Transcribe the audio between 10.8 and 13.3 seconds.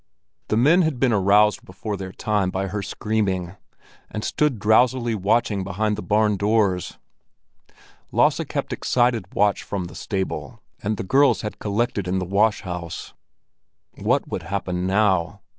and the girls had collected in the wash house.